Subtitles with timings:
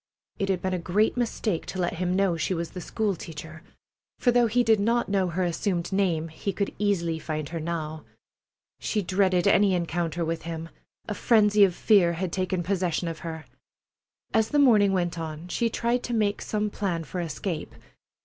[0.39, 3.61] It had been a great mistake to let him know she was the school teacher,
[4.17, 8.03] for though he did not know her assumed name he could easily find her now.
[8.79, 10.69] She dreaded any encounter with him.
[11.07, 13.45] A frenzy of fear had taken possession of her.
[14.33, 17.75] As the morning went on, she tried to make some plan for escape.